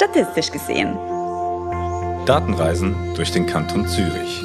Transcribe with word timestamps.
statistisch 0.00 0.50
gesehen. 0.50 0.96
Datenreisen 2.24 3.14
durch 3.16 3.32
den 3.32 3.44
Kanton 3.44 3.86
Zürich. 3.86 4.42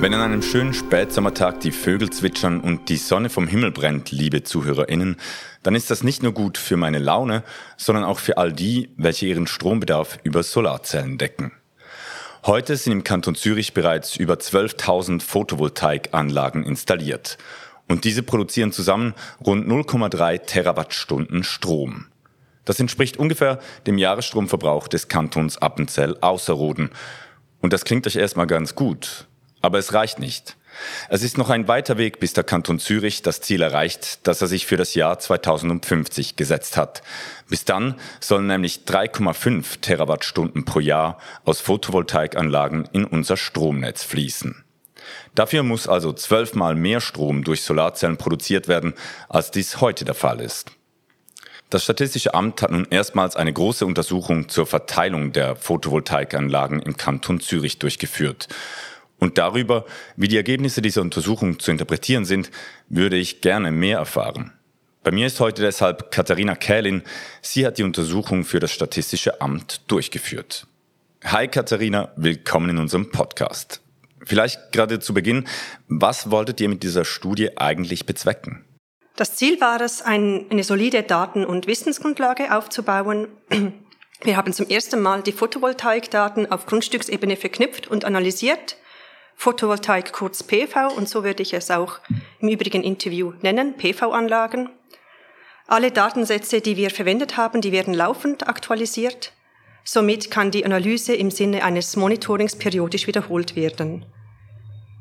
Wenn 0.00 0.14
an 0.14 0.22
einem 0.22 0.40
schönen 0.40 0.72
Spätsommertag 0.72 1.60
die 1.60 1.72
Vögel 1.72 2.08
zwitschern 2.08 2.62
und 2.62 2.88
die 2.88 2.96
Sonne 2.96 3.28
vom 3.28 3.46
Himmel 3.46 3.70
brennt, 3.70 4.10
liebe 4.10 4.44
ZuhörerInnen, 4.44 5.18
dann 5.62 5.74
ist 5.74 5.90
das 5.90 6.02
nicht 6.02 6.22
nur 6.22 6.32
gut 6.32 6.56
für 6.56 6.78
meine 6.78 7.00
Laune, 7.00 7.42
sondern 7.76 8.04
auch 8.04 8.18
für 8.18 8.38
all 8.38 8.54
die, 8.54 8.88
welche 8.96 9.26
ihren 9.26 9.46
Strombedarf 9.46 10.20
über 10.22 10.42
Solarzellen 10.42 11.18
decken. 11.18 11.52
Heute 12.46 12.78
sind 12.78 12.94
im 12.94 13.04
Kanton 13.04 13.34
Zürich 13.34 13.74
bereits 13.74 14.16
über 14.16 14.36
12.000 14.36 15.20
Photovoltaikanlagen 15.20 16.64
installiert. 16.64 17.36
Und 17.90 18.04
diese 18.04 18.22
produzieren 18.22 18.70
zusammen 18.70 19.14
rund 19.44 19.66
0,3 19.66 20.46
Terawattstunden 20.46 21.42
Strom. 21.42 22.06
Das 22.64 22.78
entspricht 22.78 23.16
ungefähr 23.16 23.58
dem 23.84 23.98
Jahresstromverbrauch 23.98 24.86
des 24.86 25.08
Kantons 25.08 25.58
Appenzell 25.58 26.16
Außerrhoden. 26.20 26.90
Und 27.60 27.72
das 27.72 27.84
klingt 27.84 28.06
euch 28.06 28.14
erstmal 28.14 28.46
ganz 28.46 28.76
gut. 28.76 29.26
Aber 29.60 29.80
es 29.80 29.92
reicht 29.92 30.20
nicht. 30.20 30.56
Es 31.08 31.24
ist 31.24 31.36
noch 31.36 31.50
ein 31.50 31.66
weiter 31.66 31.98
Weg, 31.98 32.20
bis 32.20 32.32
der 32.32 32.44
Kanton 32.44 32.78
Zürich 32.78 33.22
das 33.22 33.40
Ziel 33.40 33.60
erreicht, 33.60 34.24
das 34.28 34.40
er 34.40 34.46
sich 34.46 34.66
für 34.66 34.76
das 34.76 34.94
Jahr 34.94 35.18
2050 35.18 36.36
gesetzt 36.36 36.76
hat. 36.76 37.02
Bis 37.48 37.64
dann 37.64 37.96
sollen 38.20 38.46
nämlich 38.46 38.82
3,5 38.86 39.80
Terawattstunden 39.80 40.64
pro 40.64 40.78
Jahr 40.78 41.18
aus 41.44 41.60
Photovoltaikanlagen 41.60 42.88
in 42.92 43.04
unser 43.04 43.36
Stromnetz 43.36 44.04
fließen. 44.04 44.62
Dafür 45.34 45.62
muss 45.62 45.88
also 45.88 46.12
zwölfmal 46.12 46.74
mehr 46.74 47.00
Strom 47.00 47.44
durch 47.44 47.62
Solarzellen 47.62 48.16
produziert 48.16 48.68
werden, 48.68 48.94
als 49.28 49.50
dies 49.50 49.80
heute 49.80 50.04
der 50.04 50.14
Fall 50.14 50.40
ist. 50.40 50.70
Das 51.70 51.84
Statistische 51.84 52.34
Amt 52.34 52.62
hat 52.62 52.72
nun 52.72 52.88
erstmals 52.90 53.36
eine 53.36 53.52
große 53.52 53.86
Untersuchung 53.86 54.48
zur 54.48 54.66
Verteilung 54.66 55.30
der 55.30 55.54
Photovoltaikanlagen 55.54 56.82
im 56.82 56.96
Kanton 56.96 57.38
Zürich 57.38 57.78
durchgeführt. 57.78 58.48
Und 59.20 59.38
darüber, 59.38 59.84
wie 60.16 60.26
die 60.26 60.36
Ergebnisse 60.36 60.82
dieser 60.82 61.02
Untersuchung 61.02 61.60
zu 61.60 61.70
interpretieren 61.70 62.24
sind, 62.24 62.50
würde 62.88 63.16
ich 63.16 63.40
gerne 63.40 63.70
mehr 63.70 63.98
erfahren. 63.98 64.52
Bei 65.04 65.12
mir 65.12 65.26
ist 65.26 65.38
heute 65.40 65.62
deshalb 65.62 66.10
Katharina 66.10 66.56
Kählin. 66.56 67.02
Sie 67.40 67.64
hat 67.64 67.78
die 67.78 67.84
Untersuchung 67.84 68.44
für 68.44 68.58
das 68.58 68.72
Statistische 68.72 69.40
Amt 69.40 69.82
durchgeführt. 69.90 70.66
Hi 71.24 71.48
Katharina, 71.48 72.12
willkommen 72.16 72.70
in 72.70 72.78
unserem 72.78 73.10
Podcast. 73.10 73.80
Vielleicht 74.24 74.72
gerade 74.72 75.00
zu 75.00 75.14
Beginn, 75.14 75.46
was 75.88 76.30
wolltet 76.30 76.60
ihr 76.60 76.68
mit 76.68 76.82
dieser 76.82 77.04
Studie 77.04 77.56
eigentlich 77.56 78.06
bezwecken? 78.06 78.64
Das 79.16 79.36
Ziel 79.36 79.60
war 79.60 79.80
es, 79.80 80.02
eine 80.02 80.64
solide 80.64 81.02
Daten- 81.02 81.44
und 81.44 81.66
Wissensgrundlage 81.66 82.54
aufzubauen. 82.56 83.28
Wir 84.22 84.36
haben 84.36 84.52
zum 84.52 84.68
ersten 84.68 85.00
Mal 85.00 85.22
die 85.22 85.32
Photovoltaikdaten 85.32 86.50
auf 86.52 86.66
Grundstücksebene 86.66 87.36
verknüpft 87.36 87.88
und 87.88 88.04
analysiert 88.04 88.76
Photovoltaik 89.40 90.12
kurz 90.12 90.42
PV 90.42 90.92
und 90.94 91.08
so 91.08 91.24
würde 91.24 91.42
ich 91.42 91.54
es 91.54 91.70
auch 91.70 92.00
im 92.40 92.50
übrigen 92.50 92.82
Interview 92.82 93.32
nennen, 93.40 93.74
PV-Anlagen. 93.78 94.68
Alle 95.66 95.90
Datensätze, 95.90 96.60
die 96.60 96.76
wir 96.76 96.90
verwendet 96.90 97.38
haben, 97.38 97.62
die 97.62 97.72
werden 97.72 97.94
laufend 97.94 98.48
aktualisiert. 98.48 99.32
Somit 99.84 100.30
kann 100.30 100.50
die 100.50 100.64
Analyse 100.64 101.14
im 101.14 101.30
Sinne 101.30 101.64
eines 101.64 101.96
Monitorings 101.96 102.56
periodisch 102.56 103.06
wiederholt 103.06 103.56
werden. 103.56 104.04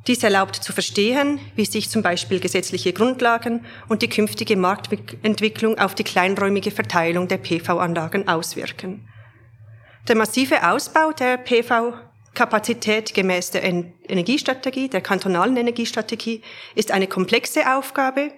Dies 0.08 0.24
erlaubt 0.24 0.56
zu 0.56 0.74
verstehen, 0.74 1.40
wie 1.56 1.66
sich 1.66 1.90
zum 1.90 2.02
Beispiel 2.02 2.40
gesetzliche 2.40 2.94
Grundlagen 2.94 3.66
und 3.90 4.02
die 4.02 4.10
künftige 4.10 4.56
Marktentwicklung 4.56 5.78
auf 5.78 5.94
die 5.94 6.04
kleinräumige 6.04 6.72
Verteilung 6.72 7.28
der 7.28 7.38
PV-Anlagen 7.38 8.28
auswirken. 8.28 9.08
Der 10.08 10.16
massive 10.16 10.68
Ausbau 10.68 11.12
der 11.12 11.38
PV 11.38 11.94
Kapazität 12.34 13.14
gemäß 13.14 13.52
der 13.52 13.64
Energiestrategie, 13.64 14.88
der 14.88 15.02
kantonalen 15.02 15.58
Energiestrategie, 15.58 16.42
ist 16.74 16.92
eine 16.92 17.08
komplexe 17.08 17.76
Aufgabe. 17.76 18.32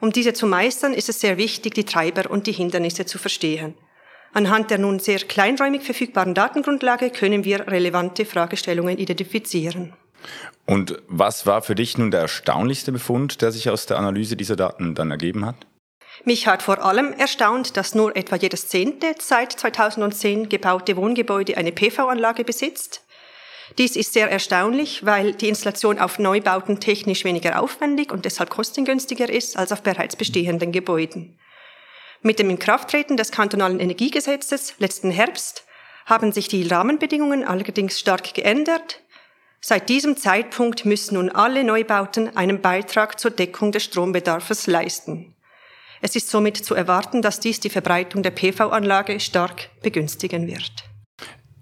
Um 0.00 0.12
diese 0.12 0.34
zu 0.34 0.46
meistern, 0.46 0.92
ist 0.92 1.08
es 1.08 1.20
sehr 1.20 1.38
wichtig, 1.38 1.74
die 1.74 1.84
Treiber 1.84 2.30
und 2.30 2.46
die 2.46 2.52
Hindernisse 2.52 3.06
zu 3.06 3.18
verstehen. 3.18 3.74
Anhand 4.36 4.70
der 4.70 4.76
nun 4.76 4.98
sehr 4.98 5.20
kleinräumig 5.20 5.82
verfügbaren 5.82 6.34
Datengrundlage 6.34 7.08
können 7.08 7.44
wir 7.44 7.68
relevante 7.68 8.26
Fragestellungen 8.26 8.98
identifizieren. 8.98 9.94
Und 10.66 11.00
was 11.08 11.46
war 11.46 11.62
für 11.62 11.74
dich 11.74 11.96
nun 11.96 12.10
der 12.10 12.20
erstaunlichste 12.20 12.92
Befund, 12.92 13.40
der 13.40 13.50
sich 13.50 13.70
aus 13.70 13.86
der 13.86 13.96
Analyse 13.96 14.36
dieser 14.36 14.54
Daten 14.54 14.94
dann 14.94 15.10
ergeben 15.10 15.46
hat? 15.46 15.56
Mich 16.26 16.46
hat 16.46 16.60
vor 16.62 16.84
allem 16.84 17.14
erstaunt, 17.14 17.78
dass 17.78 17.94
nur 17.94 18.14
etwa 18.14 18.36
jedes 18.36 18.68
zehnte 18.68 19.14
seit 19.18 19.52
2010 19.52 20.50
gebaute 20.50 20.98
Wohngebäude 20.98 21.56
eine 21.56 21.72
PV-Anlage 21.72 22.44
besitzt. 22.44 23.06
Dies 23.78 23.96
ist 23.96 24.12
sehr 24.12 24.30
erstaunlich, 24.30 25.06
weil 25.06 25.32
die 25.32 25.48
Installation 25.48 25.98
auf 25.98 26.18
Neubauten 26.18 26.78
technisch 26.78 27.24
weniger 27.24 27.62
aufwendig 27.62 28.12
und 28.12 28.26
deshalb 28.26 28.50
kostengünstiger 28.50 29.30
ist 29.30 29.56
als 29.56 29.72
auf 29.72 29.82
bereits 29.82 30.14
bestehenden 30.14 30.72
Gebäuden. 30.72 31.38
Mit 32.22 32.38
dem 32.38 32.50
Inkrafttreten 32.50 33.16
des 33.16 33.30
kantonalen 33.30 33.80
Energiegesetzes 33.80 34.74
letzten 34.78 35.10
Herbst 35.10 35.64
haben 36.06 36.32
sich 36.32 36.48
die 36.48 36.66
Rahmenbedingungen 36.66 37.44
allerdings 37.44 37.98
stark 37.98 38.34
geändert. 38.34 39.02
Seit 39.60 39.88
diesem 39.88 40.16
Zeitpunkt 40.16 40.84
müssen 40.84 41.14
nun 41.14 41.30
alle 41.30 41.64
Neubauten 41.64 42.36
einen 42.36 42.62
Beitrag 42.62 43.18
zur 43.18 43.32
Deckung 43.32 43.72
des 43.72 43.84
Strombedarfs 43.84 44.66
leisten. 44.66 45.34
Es 46.00 46.14
ist 46.14 46.30
somit 46.30 46.56
zu 46.56 46.74
erwarten, 46.74 47.22
dass 47.22 47.40
dies 47.40 47.58
die 47.58 47.70
Verbreitung 47.70 48.22
der 48.22 48.30
PV-Anlage 48.30 49.18
stark 49.18 49.70
begünstigen 49.82 50.46
wird. 50.46 50.84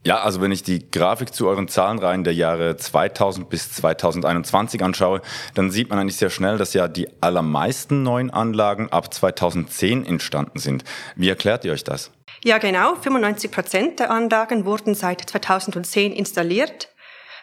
Ja, 0.07 0.21
also 0.21 0.43
wenn 0.43 0.53
ich 0.53 0.63
die 0.63 0.91
Grafik 0.91 1.33
zu 1.33 1.49
euren 1.49 1.67
Zahlenreihen 1.67 2.25
der 2.25 2.35
Jahre 2.35 2.77
2000 2.77 3.49
bis 3.49 3.73
2021 3.73 4.83
anschaue, 4.83 5.23
dann 5.55 5.71
sieht 5.71 5.89
man 5.89 5.99
eigentlich 5.99 6.19
sehr 6.19 6.29
schnell, 6.29 6.59
dass 6.59 6.75
ja 6.75 6.89
die 6.89 7.09
allermeisten 7.23 8.03
neuen 8.03 8.31
Anlagen 8.31 8.91
ab 8.91 9.15
2010 9.15 10.05
entstanden 10.05 10.59
sind. 10.59 10.85
Wie 11.17 11.31
erklärt 11.31 11.65
ihr 11.65 11.73
euch 11.73 11.85
das? 11.85 12.11
Ja, 12.45 12.59
genau. 12.59 12.97
95 12.97 13.51
Prozent 13.51 13.99
der 13.99 14.11
Anlagen 14.11 14.67
wurden 14.67 14.95
seit 14.95 15.23
2010 15.23 16.13
installiert. 16.13 16.91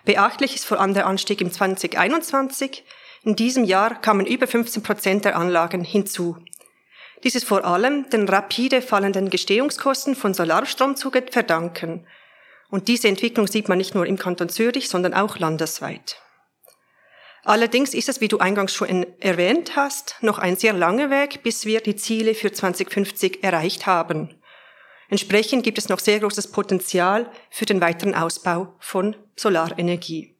Beachtlich 0.05 0.53
ist 0.53 0.65
vor 0.65 0.79
allem 0.79 0.93
der 0.93 1.07
Anstieg 1.07 1.41
im 1.41 1.51
2021. 1.51 2.83
In 3.23 3.35
diesem 3.35 3.63
Jahr 3.63 3.99
kamen 3.99 4.27
über 4.27 4.45
15 4.45 4.83
Prozent 4.83 5.25
der 5.25 5.35
Anlagen 5.35 5.83
hinzu. 5.83 6.37
Dies 7.23 7.33
ist 7.33 7.45
vor 7.45 7.65
allem 7.65 8.07
den 8.11 8.29
rapide 8.29 8.83
fallenden 8.83 9.31
Gestehungskosten 9.31 10.15
von 10.15 10.35
Solarstrom 10.35 10.95
zu 10.95 11.09
verdanken. 11.09 12.05
Und 12.71 12.87
diese 12.87 13.09
Entwicklung 13.09 13.47
sieht 13.47 13.69
man 13.69 13.77
nicht 13.77 13.93
nur 13.93 14.07
im 14.07 14.17
Kanton 14.17 14.49
Zürich, 14.49 14.89
sondern 14.89 15.13
auch 15.13 15.37
landesweit. 15.37 16.15
Allerdings 17.43 17.93
ist 17.93 18.07
es, 18.07 18.21
wie 18.21 18.27
du 18.27 18.37
eingangs 18.37 18.73
schon 18.73 19.05
erwähnt 19.19 19.75
hast, 19.75 20.15
noch 20.21 20.39
ein 20.39 20.55
sehr 20.55 20.73
langer 20.73 21.09
Weg, 21.09 21.43
bis 21.43 21.65
wir 21.65 21.81
die 21.81 21.95
Ziele 21.95 22.33
für 22.33 22.51
2050 22.51 23.43
erreicht 23.43 23.87
haben. 23.87 24.41
Entsprechend 25.09 25.63
gibt 25.63 25.77
es 25.77 25.89
noch 25.89 25.99
sehr 25.99 26.19
großes 26.21 26.51
Potenzial 26.51 27.29
für 27.49 27.65
den 27.65 27.81
weiteren 27.81 28.15
Ausbau 28.15 28.73
von 28.79 29.15
Solarenergie. 29.35 30.37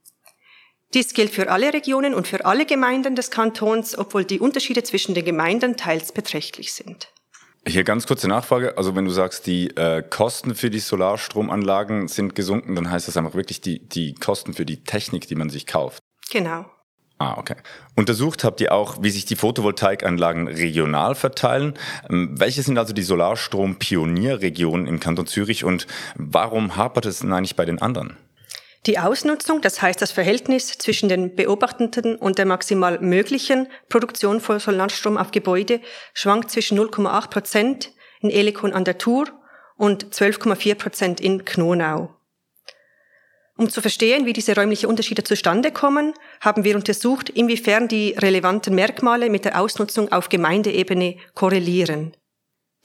Dies 0.94 1.14
gilt 1.14 1.32
für 1.32 1.50
alle 1.50 1.74
Regionen 1.74 2.14
und 2.14 2.28
für 2.28 2.46
alle 2.46 2.66
Gemeinden 2.66 3.16
des 3.16 3.32
Kantons, 3.32 3.98
obwohl 3.98 4.24
die 4.24 4.40
Unterschiede 4.40 4.84
zwischen 4.84 5.16
den 5.16 5.26
Gemeinden 5.26 5.76
teils 5.76 6.12
beträchtlich 6.14 6.74
sind. 6.74 7.12
Hier 7.68 7.84
ganz 7.84 8.08
kurze 8.08 8.28
Nachfrage. 8.28 8.78
Also 8.78 8.96
wenn 8.96 9.06
du 9.06 9.12
sagst, 9.12 9.46
die 9.46 9.70
äh, 9.78 10.02
Kosten 10.02 10.56
für 10.56 10.72
die 10.72 10.80
Solarstromanlagen 10.80 12.08
sind 12.08 12.34
gesunken, 12.34 12.76
dann 12.76 12.90
heißt 12.90 13.08
das 13.08 13.18
einfach 13.18 13.36
wirklich 13.36 13.62
die, 13.62 13.88
die 13.88 14.16
Kosten 14.16 14.54
für 14.54 14.66
die 14.66 14.84
Technik, 14.84 15.28
die 15.28 15.36
man 15.36 15.50
sich 15.50 15.68
kauft. 15.68 16.02
Genau. 16.32 16.66
Ah, 17.20 17.38
okay. 17.38 17.56
Untersucht 17.96 18.44
habt 18.44 18.62
ihr 18.62 18.72
auch, 18.72 19.04
wie 19.04 19.12
sich 19.12 19.26
die 19.26 19.36
Photovoltaikanlagen 19.36 20.48
regional 20.48 21.14
verteilen. 21.14 21.76
Ähm, 22.10 22.34
welche 22.40 22.64
sind 22.64 22.80
also 22.80 22.94
die 22.94 23.04
Solarstrom-Pionierregionen 23.04 24.88
im 24.88 25.00
Kanton 25.00 25.28
Zürich 25.28 25.64
und 25.64 25.86
warum 26.16 26.78
hapert 26.78 27.06
es 27.06 27.20
denn 27.20 27.32
eigentlich 27.32 27.56
bei 27.56 27.66
den 27.66 27.80
anderen? 27.80 28.18
Die 28.88 28.98
Ausnutzung, 28.98 29.62
das 29.62 29.82
heißt 29.82 30.02
das 30.02 30.12
Verhältnis 30.12 30.78
zwischen 30.80 31.08
den 31.08 31.36
beobachteten 31.36 32.16
und 32.16 32.40
der 32.40 32.48
maximal 32.48 33.00
möglichen 33.00 33.68
Produktion 33.90 34.42
von 34.42 34.60
Solarstrom 34.60 35.18
auf 35.18 35.30
Gebäude, 35.30 35.82
schwankt 36.16 36.50
zwischen 36.50 36.80
0,8 36.80 37.30
Prozent 37.30 37.92
in 38.22 38.32
Elikon 38.32 38.74
an 38.74 38.84
der 38.84 38.98
Tour 38.98 39.28
und 39.78 40.08
12,4 40.08 40.76
Prozent 40.76 41.22
in 41.22 41.46
Knonau. 41.46 42.16
Um 43.56 43.70
zu 43.70 43.82
verstehen, 43.82 44.26
wie 44.26 44.34
diese 44.34 44.56
räumlichen 44.56 44.90
Unterschiede 44.90 45.24
zustande 45.24 45.72
kommen, 45.72 46.16
haben 46.40 46.64
wir 46.64 46.76
untersucht, 46.76 47.30
inwiefern 47.30 47.88
die 47.88 48.16
relevanten 48.18 48.74
Merkmale 48.74 49.30
mit 49.30 49.46
der 49.46 49.62
Ausnutzung 49.62 50.12
auf 50.12 50.30
Gemeindeebene 50.30 51.18
korrelieren. 51.36 52.18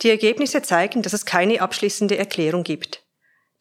Die 0.03 0.11
Ergebnisse 0.11 0.61
zeigen, 0.61 1.01
dass 1.01 1.15
es 1.15 1.25
keine 1.25 1.63
abschließende 1.63 2.19
Erklärung 2.19 2.65
gibt. 2.65 3.06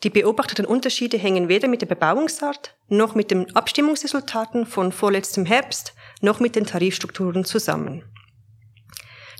Die 0.05 0.11
beobachteten 0.11 0.67
Unterschiede 0.67 1.17
hängen 1.17 1.49
weder 1.49 1.67
mit 1.67 1.81
der 1.81 1.87
Bebauungsart 1.87 2.75
noch 2.89 3.15
mit 3.15 3.31
den 3.31 3.55
Abstimmungsresultaten 3.55 4.67
von 4.67 4.91
vorletztem 4.91 5.47
Herbst 5.47 5.95
noch 6.21 6.39
mit 6.39 6.55
den 6.55 6.67
Tarifstrukturen 6.67 7.43
zusammen. 7.43 8.03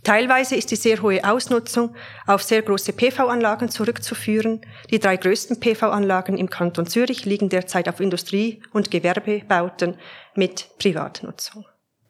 Teilweise 0.04 0.56
ist 0.56 0.72
die 0.72 0.76
sehr 0.76 1.04
hohe 1.04 1.24
Ausnutzung 1.24 1.96
auf 2.26 2.42
sehr 2.42 2.64
große 2.64 2.94
PV-Anlagen 2.94 3.70
zurückzuführen. 3.70 4.62
Die 4.90 4.98
drei 4.98 5.18
größten 5.18 5.60
PV-Anlagen 5.60 6.36
im 6.36 6.50
Kanton 6.50 6.88
Zürich 6.88 7.26
liegen 7.26 7.50
derzeit 7.50 7.88
auf 7.88 8.00
Industrie- 8.00 8.64
und 8.74 8.90
Gewerbebauten 8.90 10.00
mit 10.34 10.70
Privatnutzung. 10.80 11.66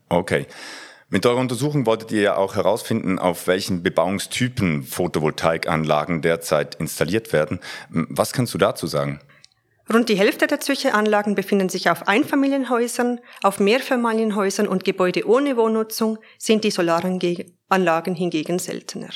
Okay. 0.08 0.48
Mit 1.10 1.26
eurer 1.28 1.40
Untersuchung 1.40 1.86
wolltet 1.86 2.12
ihr 2.12 2.22
ja 2.22 2.38
auch 2.38 2.56
herausfinden, 2.56 3.20
auf 3.20 3.46
welchen 3.46 3.84
Bebauungstypen 3.84 4.82
Photovoltaikanlagen 4.84 6.22
derzeit 6.22 6.76
installiert 6.76 7.32
werden. 7.32 7.60
Was 7.90 8.34
kannst 8.34 8.56
du 8.56 8.58
dazu 8.58 8.88
sagen? 8.88 9.20
Rund 9.94 10.10
die 10.10 10.18
Hälfte 10.18 10.48
der 10.48 10.60
Zürcher 10.62 11.00
befinden 11.36 11.70
sich 11.70 11.92
auf 11.92 12.08
Einfamilienhäusern, 12.08 13.20
auf 13.44 13.60
Mehrfamilienhäusern 13.60 14.68
und 14.68 14.84
Gebäude 14.84 15.28
ohne 15.28 15.58
Wohnnutzung 15.58 16.18
sind 16.40 16.64
die 16.64 16.72
Solaranlagen 16.72 18.16
hingegen 18.16 18.58
seltener. 18.58 19.12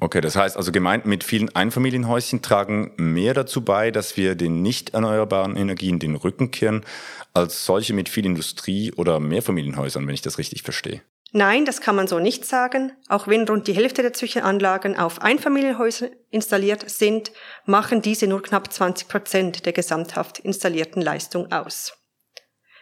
Okay, 0.00 0.20
das 0.20 0.34
heißt 0.34 0.56
also 0.56 0.72
Gemeinden 0.72 1.08
mit 1.08 1.22
vielen 1.22 1.54
Einfamilienhäuschen 1.54 2.42
tragen 2.42 2.92
mehr 2.96 3.32
dazu 3.32 3.64
bei, 3.64 3.90
dass 3.90 4.16
wir 4.16 4.34
den 4.34 4.60
nicht 4.60 4.90
erneuerbaren 4.90 5.56
Energien 5.56 5.98
den 5.98 6.16
Rücken 6.16 6.50
kehren, 6.50 6.84
als 7.32 7.64
solche 7.64 7.94
mit 7.94 8.08
viel 8.08 8.26
Industrie 8.26 8.92
oder 8.92 9.20
Mehrfamilienhäusern, 9.20 10.06
wenn 10.06 10.14
ich 10.14 10.22
das 10.22 10.38
richtig 10.38 10.62
verstehe. 10.62 11.02
Nein, 11.36 11.64
das 11.64 11.80
kann 11.80 11.96
man 11.96 12.06
so 12.06 12.20
nicht 12.20 12.44
sagen. 12.44 12.92
Auch 13.08 13.26
wenn 13.26 13.46
rund 13.48 13.66
die 13.66 13.72
Hälfte 13.72 14.02
der 14.02 14.12
Zwischenanlagen 14.12 14.96
auf 14.96 15.20
Einfamilienhäuser 15.20 16.08
installiert 16.30 16.88
sind, 16.88 17.32
machen 17.64 18.02
diese 18.02 18.28
nur 18.28 18.40
knapp 18.40 18.72
20 18.72 19.08
Prozent 19.08 19.66
der 19.66 19.72
gesamthaft 19.72 20.38
installierten 20.38 21.02
Leistung 21.02 21.50
aus. 21.50 21.98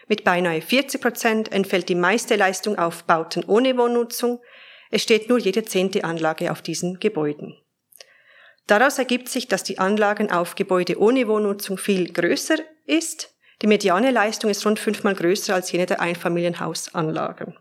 Mit 0.07 0.25
beinahe 0.25 0.61
40 0.61 1.01
Prozent 1.01 1.53
entfällt 1.53 1.89
die 1.89 1.95
meiste 1.95 2.37
Leistung 2.37 2.79
auf 2.79 3.05
Bauten 3.05 3.45
ohne 3.47 3.79
Wohnnutzung. 3.79 4.41
Es 4.93 5.03
steht 5.03 5.31
nur 5.31 5.39
jede 5.39 5.65
zehnte 5.65 6.05
Anlage 6.05 6.53
auf 6.53 6.61
diesen 6.61 7.01
Gebäuden. 7.01 7.57
Daraus 8.67 8.99
ergibt 8.99 9.31
sich, 9.31 9.49
dass 9.49 9.65
die 9.65 9.79
Anlagen 9.79 10.31
auf 10.31 10.55
Gebäude 10.55 11.01
ohne 11.01 11.27
Wohnnutzung 11.29 11.79
viel 11.79 12.13
größer 12.13 12.59
ist. 12.85 13.35
Die 13.63 13.67
mediane 13.67 14.11
Leistung 14.11 14.51
ist 14.51 14.67
rund 14.67 14.79
fünfmal 14.79 15.15
größer 15.15 15.55
als 15.55 15.73
jene 15.73 15.87
der 15.87 16.03
Einfamilienhausanlagen. 16.03 17.57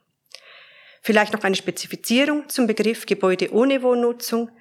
Vielleicht 1.01 1.31
noch 1.31 1.43
eine 1.43 1.55
Spezifizierung 1.55 2.49
zum 2.49 2.67
Begriff 2.67 3.05
Gebäude 3.05 3.53
ohne 3.53 3.81
Wohnnutzung. 3.81 4.51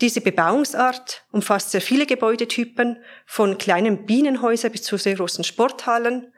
Diese 0.00 0.20
Bebauungsart 0.20 1.24
umfasst 1.32 1.72
sehr 1.72 1.82
viele 1.82 2.06
Gebäudetypen, 2.06 3.02
von 3.26 3.58
kleinen 3.58 4.06
Bienenhäusern 4.06 4.70
bis 4.70 4.84
zu 4.84 4.96
sehr 4.96 5.16
großen 5.16 5.42
Sporthallen. 5.42 6.32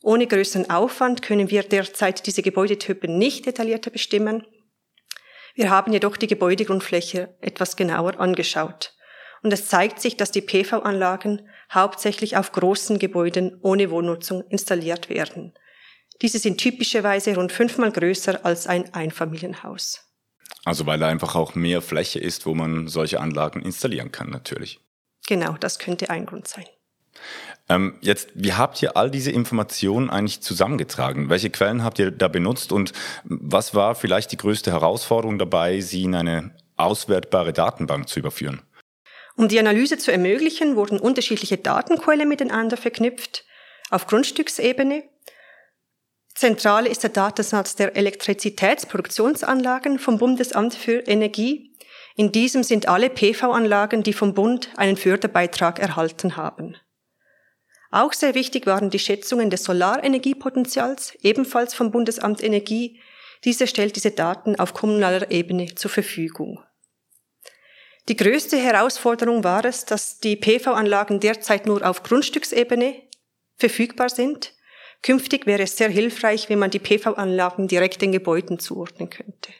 Ohne 0.00 0.28
größeren 0.28 0.70
Aufwand 0.70 1.22
können 1.22 1.50
wir 1.50 1.64
derzeit 1.64 2.24
diese 2.24 2.42
Gebäudetypen 2.42 3.18
nicht 3.18 3.46
detaillierter 3.46 3.90
bestimmen. 3.90 4.46
Wir 5.54 5.70
haben 5.70 5.92
jedoch 5.92 6.16
die 6.16 6.26
Gebäudegrundfläche 6.26 7.34
etwas 7.40 7.76
genauer 7.76 8.18
angeschaut. 8.18 8.92
Und 9.42 9.52
es 9.52 9.68
zeigt 9.68 10.00
sich, 10.00 10.16
dass 10.16 10.32
die 10.32 10.40
PV-Anlagen 10.40 11.48
hauptsächlich 11.72 12.36
auf 12.36 12.52
großen 12.52 12.98
Gebäuden 12.98 13.58
ohne 13.62 13.90
Wohnnutzung 13.90 14.42
installiert 14.48 15.10
werden. 15.10 15.54
Diese 16.22 16.38
sind 16.38 16.58
typischerweise 16.58 17.34
rund 17.34 17.52
fünfmal 17.52 17.92
größer 17.92 18.44
als 18.44 18.66
ein 18.66 18.92
Einfamilienhaus. 18.94 20.00
Also 20.64 20.86
weil 20.86 20.98
da 20.98 21.08
einfach 21.08 21.34
auch 21.34 21.54
mehr 21.54 21.82
Fläche 21.82 22.18
ist, 22.18 22.46
wo 22.46 22.54
man 22.54 22.88
solche 22.88 23.20
Anlagen 23.20 23.62
installieren 23.62 24.12
kann, 24.12 24.30
natürlich. 24.30 24.80
Genau, 25.26 25.56
das 25.58 25.78
könnte 25.78 26.10
ein 26.10 26.26
Grund 26.26 26.48
sein. 26.48 26.64
Ähm, 27.68 27.96
jetzt, 28.00 28.30
wie 28.34 28.52
habt 28.52 28.82
ihr 28.82 28.96
all 28.96 29.10
diese 29.10 29.30
Informationen 29.30 30.10
eigentlich 30.10 30.42
zusammengetragen? 30.42 31.30
Welche 31.30 31.50
Quellen 31.50 31.82
habt 31.82 31.98
ihr 31.98 32.10
da 32.10 32.28
benutzt 32.28 32.72
und 32.72 32.92
was 33.24 33.74
war 33.74 33.94
vielleicht 33.94 34.32
die 34.32 34.36
größte 34.36 34.70
Herausforderung 34.70 35.38
dabei, 35.38 35.80
sie 35.80 36.02
in 36.02 36.14
eine 36.14 36.50
auswertbare 36.76 37.52
Datenbank 37.52 38.08
zu 38.08 38.20
überführen? 38.20 38.60
Um 39.36 39.48
die 39.48 39.58
Analyse 39.58 39.98
zu 39.98 40.12
ermöglichen, 40.12 40.76
wurden 40.76 41.00
unterschiedliche 41.00 41.56
Datenquellen 41.56 42.28
miteinander 42.28 42.76
verknüpft. 42.76 43.44
Auf 43.90 44.06
Grundstücksebene, 44.06 45.04
Zentral 46.34 46.86
ist 46.86 47.04
der 47.04 47.10
Datensatz 47.10 47.76
der 47.76 47.96
Elektrizitätsproduktionsanlagen 47.96 50.00
vom 50.00 50.18
Bundesamt 50.18 50.74
für 50.74 50.98
Energie. 51.06 51.72
In 52.16 52.32
diesem 52.32 52.64
sind 52.64 52.88
alle 52.88 53.08
PV-Anlagen, 53.08 54.02
die 54.02 54.12
vom 54.12 54.34
Bund 54.34 54.70
einen 54.76 54.96
Förderbeitrag 54.96 55.78
erhalten 55.78 56.36
haben. 56.36 56.76
Auch 57.94 58.12
sehr 58.12 58.34
wichtig 58.34 58.66
waren 58.66 58.90
die 58.90 58.98
Schätzungen 58.98 59.50
des 59.50 59.64
Solarenergiepotenzials, 59.64 61.16
ebenfalls 61.22 61.74
vom 61.74 61.90
Bundesamt 61.92 62.42
Energie. 62.42 63.00
Diese 63.44 63.66
stellt 63.66 63.96
diese 63.96 64.10
Daten 64.10 64.56
auf 64.56 64.74
kommunaler 64.74 65.30
Ebene 65.30 65.74
zur 65.74 65.90
Verfügung. 65.90 66.62
Die 68.08 68.16
größte 68.16 68.56
Herausforderung 68.56 69.44
war 69.44 69.64
es, 69.64 69.84
dass 69.84 70.18
die 70.18 70.36
PV-Anlagen 70.36 71.20
derzeit 71.20 71.66
nur 71.66 71.88
auf 71.88 72.02
Grundstücksebene 72.02 73.02
verfügbar 73.56 74.08
sind 74.08 74.54
Künftig 75.04 75.44
wäre 75.44 75.64
es 75.64 75.76
sehr 75.76 75.90
hilfreich, 75.90 76.48
wenn 76.48 76.58
man 76.58 76.70
die 76.70 76.78
PV-Anlagen 76.78 77.68
direkt 77.68 78.00
den 78.00 78.10
Gebäuden 78.10 78.58
zuordnen 78.58 79.10
könnte. 79.10 79.52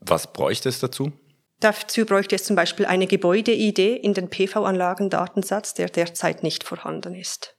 Was 0.00 0.32
bräuchte 0.32 0.70
es 0.70 0.80
dazu? 0.80 1.12
Dazu 1.60 2.04
bräuchte 2.04 2.36
es 2.36 2.44
zum 2.44 2.54
Beispiel 2.54 2.84
eine 2.84 3.06
Gebäudeidee 3.06 3.96
in 3.96 4.12
den 4.12 4.28
PV-Anlagen-Datensatz, 4.28 5.72
der 5.74 5.88
derzeit 5.88 6.42
nicht 6.42 6.64
vorhanden 6.64 7.14
ist. 7.14 7.56